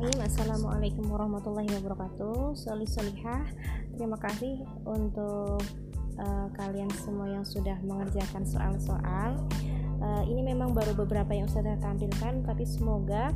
Bismillahirrahmanirrahim 0.00 0.32
Assalamualaikum 0.32 1.04
warahmatullahi 1.12 1.70
wabarakatuh. 1.76 2.56
Soli 2.56 2.88
Solihah 2.88 3.44
Terima 3.92 4.16
kasih 4.16 4.64
untuk 4.88 5.60
uh, 6.16 6.48
kalian 6.56 6.88
semua 6.96 7.28
yang 7.28 7.44
sudah 7.44 7.76
mengerjakan 7.84 8.48
soal-soal. 8.48 9.36
Uh, 10.00 10.24
Ini 10.24 10.40
memang 10.40 10.72
baru 10.72 10.96
beberapa 10.96 11.36
yang 11.36 11.52
sudah 11.52 11.76
tampilkan 11.84 12.48
Tapi 12.48 12.64
semoga 12.64 13.28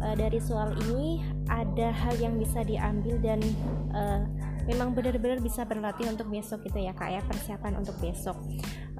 uh, 0.00 0.16
dari 0.16 0.40
soal 0.40 0.72
ini 0.88 1.20
ada 1.52 1.92
hal 1.92 2.16
yang 2.16 2.40
bisa 2.40 2.64
diambil 2.64 3.20
dan 3.20 3.44
uh, 3.92 4.24
memang 4.68 4.92
benar-benar 4.92 5.40
bisa 5.40 5.64
berlatih 5.64 6.12
untuk 6.12 6.28
besok 6.28 6.60
gitu 6.68 6.76
ya 6.76 6.92
kak 6.92 7.08
ya 7.08 7.24
persiapan 7.24 7.80
untuk 7.80 7.96
besok. 7.98 8.36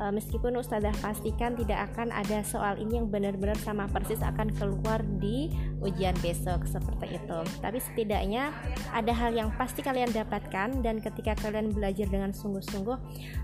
E, 0.01 0.03
meskipun 0.09 0.57
ustazah 0.57 0.97
pastikan 1.05 1.53
tidak 1.53 1.93
akan 1.93 2.09
ada 2.09 2.41
soal 2.41 2.81
ini 2.81 2.97
yang 2.97 3.13
benar-benar 3.13 3.55
sama 3.61 3.85
persis 3.85 4.25
akan 4.25 4.49
keluar 4.57 5.05
di 5.21 5.53
ujian 5.85 6.17
besok 6.25 6.65
seperti 6.65 7.21
itu. 7.21 7.39
Tapi 7.61 7.79
setidaknya 7.85 8.49
ada 8.97 9.13
hal 9.13 9.37
yang 9.37 9.53
pasti 9.61 9.85
kalian 9.85 10.09
dapatkan 10.09 10.81
dan 10.81 11.05
ketika 11.05 11.37
kalian 11.45 11.77
belajar 11.77 12.09
dengan 12.09 12.33
sungguh-sungguh 12.33 12.97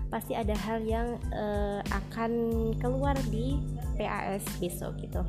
pasti 0.09 0.33
ada 0.33 0.57
hal 0.65 0.81
yang 0.81 1.21
e, 1.29 1.45
akan 1.93 2.31
keluar 2.81 3.13
di 3.29 3.61
PAS 4.01 4.43
besok 4.57 4.97
gitu 4.99 5.21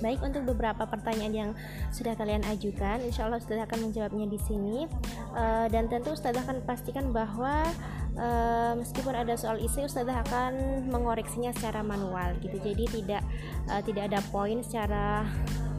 Baik 0.00 0.24
untuk 0.24 0.48
beberapa 0.48 0.88
pertanyaan 0.88 1.32
yang 1.32 1.50
sudah 1.92 2.16
kalian 2.16 2.40
ajukan, 2.48 3.04
insya 3.04 3.28
Allah 3.28 3.36
Ustazah 3.36 3.68
akan 3.68 3.88
menjawabnya 3.88 4.26
di 4.26 4.40
sini. 4.40 4.88
Uh, 5.36 5.68
dan 5.68 5.86
tentu 5.92 6.16
Ustazah 6.16 6.40
akan 6.44 6.64
pastikan 6.64 7.12
bahwa 7.12 7.68
uh, 8.16 8.72
meskipun 8.80 9.12
ada 9.12 9.36
soal 9.36 9.60
isi, 9.60 9.84
Ustazah 9.84 10.24
akan 10.24 10.84
mengoreksinya 10.88 11.52
secara 11.52 11.84
manual 11.84 12.36
gitu. 12.40 12.56
Jadi 12.58 12.88
tidak 12.88 13.22
uh, 13.68 13.84
tidak 13.84 14.08
ada 14.12 14.20
poin 14.32 14.64
secara 14.64 15.28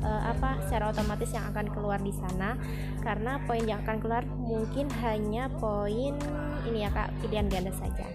uh, 0.03 0.33
apa 0.33 0.59
secara 0.67 0.91
otomatis 0.91 1.31
yang 1.31 1.45
akan 1.53 1.69
keluar 1.71 1.97
di 2.01 2.13
sana 2.13 2.57
karena 3.01 3.41
poin 3.45 3.63
yang 3.63 3.81
akan 3.85 3.97
keluar 4.01 4.23
mungkin 4.25 4.89
hanya 5.01 5.47
poin 5.57 6.17
ini 6.67 6.85
ya 6.85 6.89
kak 6.93 7.09
pilihan 7.21 7.49
ganda 7.49 7.73
saja. 7.73 8.05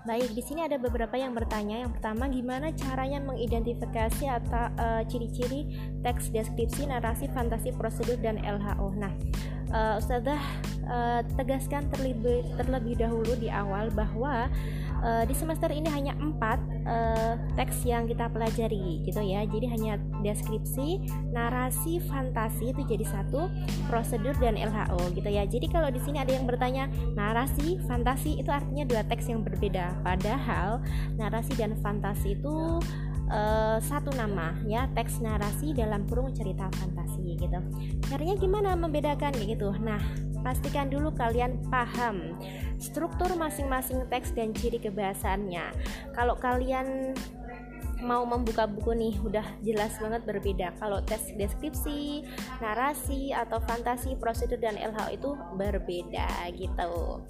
Baik, 0.00 0.32
di 0.32 0.40
sini 0.40 0.64
ada 0.64 0.80
beberapa 0.80 1.12
yang 1.12 1.36
bertanya. 1.36 1.84
Yang 1.84 2.00
pertama, 2.00 2.24
gimana 2.32 2.72
caranya 2.72 3.20
mengidentifikasi 3.20 4.24
atau 4.32 4.72
uh, 4.80 5.04
ciri-ciri 5.04 5.68
teks 6.00 6.32
deskripsi, 6.32 6.88
narasi, 6.88 7.28
fantasi, 7.28 7.76
prosedur 7.76 8.16
dan 8.16 8.40
LHO. 8.40 8.96
Nah, 8.96 9.12
uh, 9.76 10.00
Ustazah 10.00 10.40
uh, 10.88 11.20
tegaskan 11.36 11.84
terlebih 11.92 12.48
terlebih 12.56 12.96
dahulu 12.96 13.32
di 13.36 13.52
awal 13.52 13.92
bahwa 13.92 14.48
uh, 15.04 15.22
di 15.28 15.34
semester 15.36 15.68
ini 15.68 15.92
hanya 15.92 16.16
empat 16.16 16.58
uh, 16.90 17.34
teks 17.54 17.86
yang 17.86 18.10
kita 18.10 18.26
pelajari 18.28 19.06
gitu 19.06 19.22
ya. 19.22 19.46
Jadi 19.46 19.66
hanya 19.70 19.96
deskripsi 20.20 21.00
narasi 21.30 22.02
fantasi 22.10 22.74
itu 22.74 22.82
jadi 22.84 23.06
satu 23.06 23.46
prosedur 23.86 24.34
dan 24.42 24.58
LHO 24.58 25.14
gitu 25.14 25.30
ya. 25.30 25.46
Jadi 25.46 25.70
kalau 25.70 25.88
di 25.88 26.02
sini 26.02 26.18
ada 26.18 26.34
yang 26.34 26.44
bertanya 26.44 26.90
narasi 27.14 27.78
fantasi? 27.86 28.42
Itu 28.42 28.50
artinya 28.50 28.84
dua 28.84 29.06
teks 29.06 29.30
yang 29.30 29.46
berbeda. 29.46 30.02
Padahal 30.02 30.82
narasi 31.16 31.54
dan 31.54 31.78
fantasi 31.78 32.34
itu 32.36 32.82
uh, 33.30 33.78
satu 33.78 34.10
nama 34.18 34.58
ya. 34.66 34.90
Teks 34.92 35.22
narasi 35.22 35.72
dalam 35.72 36.04
kurung 36.10 36.34
cerita 36.34 36.66
fantasi 36.74 37.38
gitu. 37.38 37.58
Caranya 38.10 38.34
gimana 38.36 38.74
membedakan 38.74 39.32
gitu? 39.38 39.70
Nah 39.78 40.02
pastikan 40.40 40.88
dulu 40.88 41.12
kalian 41.14 41.60
paham 41.68 42.36
struktur 42.80 43.28
masing-masing 43.36 44.04
teks 44.08 44.32
dan 44.32 44.56
ciri 44.56 44.80
kebahasannya 44.80 45.68
kalau 46.16 46.34
kalian 46.36 47.12
mau 48.00 48.24
membuka 48.24 48.64
buku 48.64 48.96
nih 48.96 49.14
udah 49.20 49.46
jelas 49.60 49.96
banget 50.00 50.22
berbeda. 50.24 50.72
Kalau 50.80 51.04
tes 51.04 51.32
deskripsi 51.36 52.24
narasi 52.58 53.30
atau 53.32 53.60
fantasi 53.64 54.16
prosedur 54.16 54.60
dan 54.60 54.76
LH 54.76 55.20
itu 55.20 55.36
berbeda 55.56 56.28
gitu. 56.56 57.24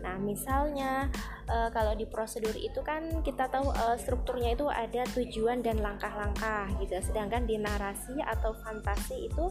Nah 0.00 0.16
misalnya 0.20 1.12
e, 1.48 1.56
kalau 1.72 1.92
di 1.92 2.08
prosedur 2.08 2.56
itu 2.56 2.80
kan 2.80 3.20
kita 3.20 3.48
tahu 3.52 3.70
e, 3.72 3.84
strukturnya 4.00 4.56
itu 4.56 4.66
ada 4.68 5.04
tujuan 5.12 5.60
dan 5.60 5.80
langkah-langkah 5.80 6.72
gitu. 6.80 6.96
Sedangkan 7.04 7.44
di 7.44 7.60
narasi 7.60 8.16
atau 8.24 8.56
fantasi 8.64 9.28
itu 9.28 9.46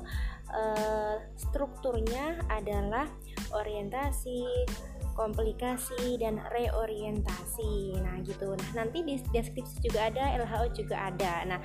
e, 0.49 0.63
strukturnya 1.37 2.41
adalah 2.49 3.05
orientasi 3.53 4.45
komplikasi 5.13 6.17
dan 6.17 6.41
reorientasi. 6.49 7.97
Nah, 8.01 8.19
gitu. 8.25 8.53
Nah, 8.57 8.83
nanti 8.83 9.05
di 9.05 9.15
deskripsi 9.31 9.81
juga 9.85 10.09
ada, 10.09 10.33
LHO 10.37 10.73
juga 10.73 11.09
ada. 11.09 11.45
Nah, 11.45 11.59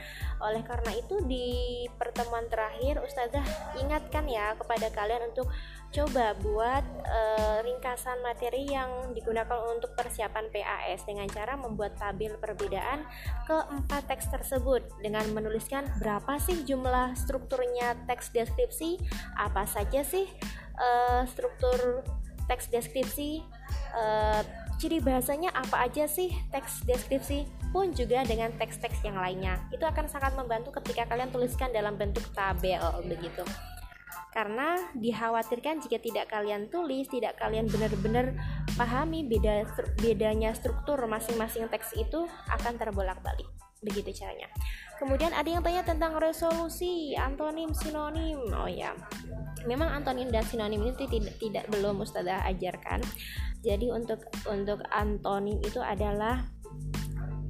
oleh 0.44 0.62
karena 0.64 0.92
itu 0.96 1.20
di 1.24 1.84
pertemuan 1.96 2.46
terakhir 2.46 3.00
Ustazah 3.02 3.44
ingatkan 3.80 4.28
ya 4.28 4.54
kepada 4.56 4.92
kalian 4.92 5.32
untuk 5.32 5.48
coba 5.88 6.36
buat 6.44 6.84
e, 7.00 7.20
ringkasan 7.64 8.20
materi 8.20 8.68
yang 8.68 9.16
digunakan 9.16 9.56
untuk 9.72 9.96
persiapan 9.96 10.52
PAS 10.52 11.08
dengan 11.08 11.24
cara 11.32 11.56
membuat 11.56 11.96
tabel 11.96 12.36
perbedaan 12.36 13.08
keempat 13.48 14.04
teks 14.04 14.28
tersebut 14.28 14.84
dengan 15.00 15.24
menuliskan 15.32 15.88
berapa 15.96 16.36
sih 16.44 16.60
jumlah 16.68 17.16
strukturnya 17.16 17.96
teks 18.04 18.28
deskripsi, 18.36 19.00
apa 19.40 19.64
saja 19.64 20.04
sih 20.04 20.28
e, 20.76 20.88
struktur 21.24 22.04
teks 22.48 22.72
deskripsi 22.72 23.44
uh, 23.94 24.42
ciri 24.78 25.02
bahasanya 25.02 25.50
apa 25.52 25.90
aja 25.90 26.06
sih 26.06 26.30
teks 26.54 26.86
deskripsi 26.86 27.44
pun 27.74 27.92
juga 27.92 28.24
dengan 28.24 28.48
teks-teks 28.56 29.04
yang 29.04 29.18
lainnya. 29.18 29.60
Itu 29.68 29.84
akan 29.84 30.08
sangat 30.08 30.32
membantu 30.38 30.72
ketika 30.80 31.04
kalian 31.04 31.28
tuliskan 31.28 31.68
dalam 31.74 32.00
bentuk 32.00 32.24
tabel 32.32 32.80
begitu. 33.04 33.44
Karena 34.32 34.78
dikhawatirkan 34.96 35.82
jika 35.84 35.98
tidak 36.00 36.30
kalian 36.30 36.70
tulis 36.70 37.10
tidak 37.10 37.36
kalian 37.36 37.66
benar-benar 37.68 38.32
pahami 38.78 39.26
beda 39.26 39.66
bedanya 39.98 40.54
struktur 40.54 40.96
masing-masing 41.10 41.66
teks 41.68 41.92
itu 41.98 42.24
akan 42.48 42.78
terbolak-balik. 42.78 43.50
Begitu 43.82 44.24
caranya 44.24 44.48
kemudian 44.98 45.30
ada 45.32 45.46
yang 45.46 45.62
tanya 45.62 45.86
tentang 45.86 46.18
resolusi 46.18 47.14
antonim 47.14 47.70
sinonim. 47.72 48.42
Oh 48.52 48.68
ya 48.68 48.92
memang 49.66 49.90
antonim 49.90 50.30
dan 50.30 50.44
sinonim 50.46 50.84
itu 50.86 51.08
tidak 51.08 51.34
tidak 51.40 51.64
belum 51.72 52.02
ustazah 52.02 52.44
ajarkan. 52.50 53.02
Jadi 53.64 53.90
untuk 53.90 54.22
untuk 54.46 54.82
antonim 54.94 55.58
itu 55.64 55.82
adalah 55.82 56.46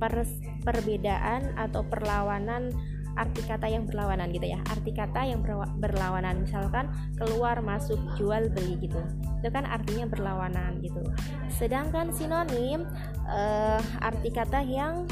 per, 0.00 0.25
perbedaan 0.64 1.53
atau 1.59 1.84
perlawanan 1.84 2.72
arti 3.19 3.42
kata 3.42 3.66
yang 3.66 3.84
berlawanan 3.84 4.30
gitu 4.30 4.47
ya. 4.47 4.62
Arti 4.70 4.94
kata 4.94 5.26
yang 5.26 5.42
berlawanan. 5.82 6.47
Misalkan 6.47 6.86
keluar 7.19 7.59
masuk 7.59 7.98
jual 8.15 8.47
beli 8.54 8.78
gitu. 8.78 9.03
Itu 9.42 9.48
kan 9.50 9.66
artinya 9.66 10.06
berlawanan 10.06 10.78
gitu. 10.80 11.03
Sedangkan 11.50 12.15
sinonim 12.15 12.86
uh, 13.26 13.82
arti 13.98 14.30
kata 14.30 14.62
yang 14.62 15.10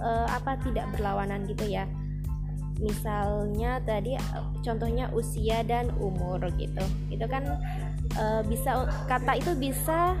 uh, 0.00 0.26
apa 0.30 0.58
tidak 0.64 0.86
berlawanan 0.94 1.44
gitu 1.48 1.66
ya. 1.66 1.84
Misalnya 2.76 3.80
tadi 3.88 4.20
contohnya 4.60 5.08
usia 5.16 5.64
dan 5.64 5.88
umur 5.96 6.44
gitu. 6.60 6.84
Itu 7.08 7.24
kan 7.24 7.56
e, 8.12 8.24
bisa 8.44 8.84
kata 9.08 9.40
itu 9.40 9.56
bisa 9.56 10.12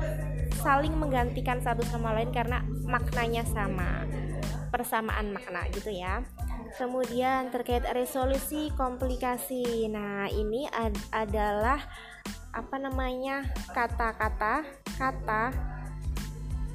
saling 0.64 0.96
menggantikan 0.96 1.60
satu 1.60 1.84
sama 1.84 2.16
lain 2.16 2.32
karena 2.32 2.64
maknanya 2.88 3.44
sama 3.44 4.08
persamaan 4.72 5.36
makna 5.36 5.68
gitu 5.76 5.92
ya. 5.92 6.24
Kemudian 6.80 7.52
terkait 7.52 7.84
resolusi 7.92 8.72
komplikasi. 8.72 9.92
Nah 9.92 10.32
ini 10.32 10.64
ad 10.72 10.96
adalah 11.12 11.84
apa 12.56 12.76
namanya 12.80 13.44
kata-kata 13.76 14.64
kata 14.96 15.75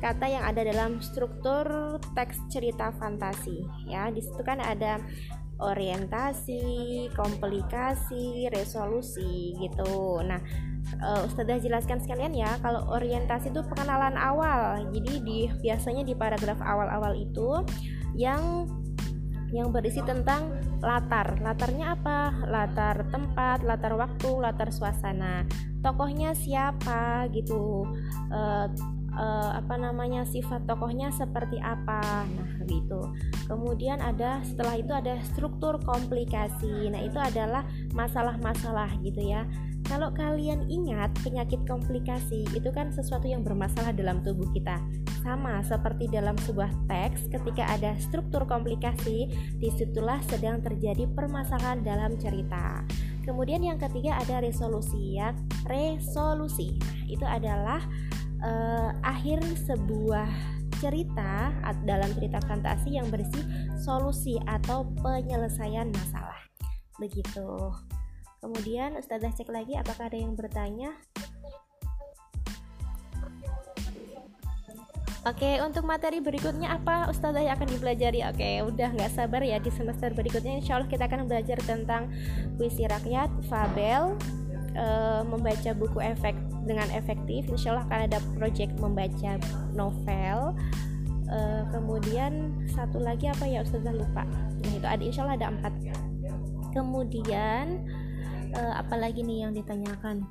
kata 0.02 0.26
yang 0.26 0.44
ada 0.44 0.66
dalam 0.66 0.98
struktur 1.00 1.98
teks 2.18 2.42
cerita 2.50 2.90
fantasi 2.98 3.62
ya 3.86 4.10
di 4.10 4.20
situ 4.20 4.42
kan 4.42 4.58
ada 4.58 4.98
orientasi, 5.62 7.08
komplikasi, 7.14 8.50
resolusi 8.50 9.54
gitu. 9.62 10.20
Nah, 10.26 10.42
uh, 11.00 11.30
Ustazah 11.30 11.62
jelaskan 11.62 12.02
sekalian 12.02 12.34
ya, 12.34 12.58
kalau 12.60 12.90
orientasi 12.90 13.54
itu 13.54 13.62
pengenalan 13.70 14.18
awal. 14.18 14.90
Jadi 14.90 15.14
di 15.22 15.40
biasanya 15.62 16.02
di 16.02 16.18
paragraf 16.18 16.58
awal-awal 16.60 17.14
itu 17.14 17.62
yang 18.18 18.66
yang 19.54 19.70
berisi 19.70 20.02
tentang 20.02 20.58
latar. 20.82 21.38
Latarnya 21.40 21.94
apa? 21.94 22.34
Latar 22.50 23.06
tempat, 23.14 23.62
latar 23.62 23.94
waktu, 23.94 24.30
latar 24.42 24.74
suasana. 24.74 25.46
Tokohnya 25.86 26.34
siapa 26.34 27.30
gitu. 27.30 27.86
Uh, 28.34 28.66
uh, 29.16 29.60
apa 29.60 29.76
namanya 29.76 30.24
sifat 30.28 30.64
tokohnya 30.68 31.12
seperti 31.12 31.60
apa. 31.60 32.26
Nah 32.28 32.62
gitu. 32.68 33.02
Kemudian 33.48 34.00
ada 34.00 34.40
setelah 34.44 34.80
itu 34.80 34.92
ada 34.96 35.20
struktur 35.28 35.80
komplikasi. 35.84 36.92
Nah 36.92 37.02
itu 37.04 37.20
adalah 37.20 37.68
masalah-masalah 37.92 38.96
gitu 39.04 39.22
ya. 39.24 39.48
Kalau 39.92 40.14
kalian 40.14 40.72
ingat 40.72 41.12
penyakit 41.20 41.60
komplikasi 41.68 42.48
itu 42.56 42.70
kan 42.72 42.94
sesuatu 42.94 43.28
yang 43.28 43.44
bermasalah 43.44 43.92
dalam 43.92 44.24
tubuh 44.24 44.48
kita. 44.56 44.80
Sama 45.20 45.60
seperti 45.68 46.08
dalam 46.08 46.38
sebuah 46.40 46.72
teks 46.88 47.28
ketika 47.28 47.68
ada 47.68 47.98
struktur 48.00 48.48
komplikasi 48.48 49.28
di 49.60 49.70
situlah 49.74 50.22
sedang 50.32 50.64
terjadi 50.64 51.10
permasalahan 51.12 51.84
dalam 51.84 52.16
cerita. 52.16 52.88
Kemudian 53.22 53.62
yang 53.62 53.78
ketiga 53.78 54.18
ada 54.18 54.42
resolusi 54.42 55.20
ya. 55.20 55.36
Resolusi. 55.70 56.74
Nah, 56.80 57.02
itu 57.06 57.26
adalah 57.28 57.82
uh, 58.42 58.92
akhir 59.06 59.42
sebuah 59.66 60.30
cerita 60.82 61.54
dalam 61.86 62.10
cerita 62.18 62.42
fantasi 62.50 62.98
yang 62.98 63.06
berisi 63.14 63.38
solusi 63.78 64.42
atau 64.50 64.90
penyelesaian 65.06 65.94
masalah. 65.94 66.42
Begitu. 66.98 67.70
Kemudian 68.42 68.98
Ustazah 68.98 69.30
cek 69.30 69.54
lagi 69.54 69.78
apakah 69.78 70.10
ada 70.10 70.18
yang 70.18 70.34
bertanya? 70.34 70.98
Oke, 75.22 75.62
untuk 75.62 75.86
materi 75.86 76.18
berikutnya 76.18 76.82
apa 76.82 77.06
Ustazah 77.14 77.46
yang 77.46 77.54
akan 77.54 77.70
dipelajari? 77.78 78.26
Oke, 78.26 78.66
udah 78.66 78.90
nggak 78.90 79.14
sabar 79.14 79.46
ya 79.46 79.62
di 79.62 79.70
semester 79.70 80.10
berikutnya 80.18 80.58
Insya 80.58 80.82
Allah 80.82 80.90
kita 80.90 81.06
akan 81.06 81.30
belajar 81.30 81.62
tentang 81.62 82.10
puisi 82.58 82.90
rakyat, 82.90 83.30
fabel, 83.46 84.18
e, 84.74 84.86
membaca 85.30 85.78
buku 85.78 86.02
efek 86.02 86.34
dengan 86.66 86.88
efektif. 86.94 87.48
Insya 87.50 87.74
Allah 87.76 87.86
akan 87.90 88.00
ada 88.12 88.20
project 88.38 88.74
membaca 88.78 89.38
novel. 89.74 90.54
E, 91.32 91.40
kemudian 91.72 92.54
satu 92.72 93.00
lagi 93.00 93.32
apa 93.32 93.48
ya 93.48 93.64
Ustazah 93.64 93.96
lupa. 93.96 94.28
Nah 94.62 94.72
itu 94.76 94.88
ada 94.88 95.04
Insya 95.04 95.22
Allah 95.26 95.38
ada 95.40 95.48
empat. 95.54 95.74
Kemudian 96.72 97.88
e, 98.54 98.62
apa 98.62 98.96
lagi 99.00 99.26
nih 99.26 99.48
yang 99.48 99.54
ditanyakan? 99.56 100.28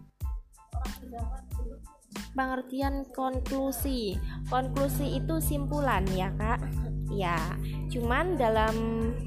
pengertian 2.35 3.03
konklusi 3.11 4.15
konklusi 4.49 5.19
itu 5.19 5.43
simpulan 5.43 6.07
ya 6.15 6.31
kak 6.39 6.63
ya 7.11 7.37
cuman 7.91 8.39
dalam 8.39 8.75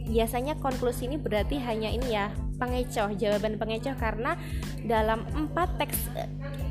biasanya 0.07 0.56
konklusi 0.63 1.12
ini 1.12 1.19
berarti 1.19 1.59
hanya 1.59 1.91
ini 1.91 2.15
ya 2.15 2.31
pengecoh 2.56 3.12
jawaban 3.19 3.59
pengecoh 3.59 3.94
karena 4.00 4.39
dalam 4.88 5.27
empat 5.35 5.75
teks 5.75 6.00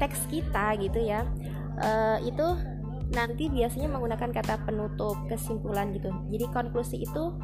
teks 0.01 0.25
kita 0.33 0.73
gitu 0.81 1.05
ya 1.05 1.29
uh, 1.85 2.17
itu 2.25 2.57
nanti 3.13 3.53
biasanya 3.53 3.93
menggunakan 3.93 4.33
kata 4.33 4.65
penutup 4.65 5.21
kesimpulan 5.29 5.93
gitu 5.93 6.09
jadi 6.33 6.49
konklusi 6.49 7.05
itu 7.05 7.37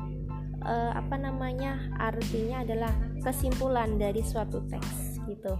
uh, 0.64 0.93
apa 0.97 1.21
namanya 1.21 1.76
artinya 2.00 2.64
adalah 2.64 2.93
kesimpulan 3.21 4.00
dari 4.00 4.25
suatu 4.25 4.64
teks 4.73 5.21
gitu 5.29 5.53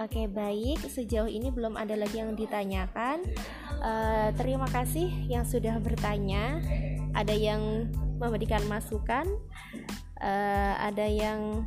Oke, 0.00 0.24
baik. 0.32 0.80
Sejauh 0.88 1.28
ini 1.28 1.52
belum 1.52 1.76
ada 1.76 1.92
lagi 1.92 2.24
yang 2.24 2.32
ditanyakan. 2.32 3.20
Uh, 3.80 4.28
terima 4.36 4.68
kasih 4.68 5.08
yang 5.26 5.48
sudah 5.48 5.80
bertanya. 5.80 6.60
Ada 7.16 7.32
yang 7.32 7.88
memberikan 8.20 8.60
masukan, 8.68 9.24
uh, 10.20 10.74
ada 10.78 11.08
yang 11.08 11.64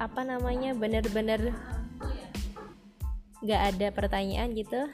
apa 0.00 0.26
namanya 0.26 0.74
benar-benar 0.74 1.54
gak 3.44 3.62
ada 3.76 3.92
pertanyaan 3.92 4.56
gitu. 4.56 4.88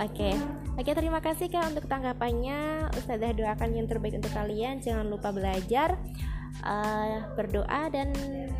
Oke, 0.00 0.32
okay. 0.32 0.34
oke 0.78 0.86
okay, 0.86 0.94
terima 0.96 1.20
kasih 1.20 1.50
kak 1.50 1.76
untuk 1.76 1.84
tanggapannya. 1.90 2.88
Ustazah 2.94 3.34
doakan 3.36 3.74
yang 3.74 3.90
terbaik 3.90 4.16
untuk 4.16 4.32
kalian. 4.32 4.80
Jangan 4.80 5.10
lupa 5.10 5.34
belajar 5.34 5.98
uh, 6.64 7.28
berdoa 7.34 7.90
dan 7.92 8.14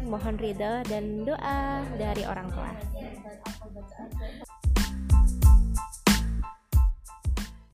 mohon 0.04 0.36
ridho 0.36 0.84
dan 0.90 1.24
doa 1.24 1.86
dari 1.96 2.26
orang 2.26 2.50
tua. 2.52 2.72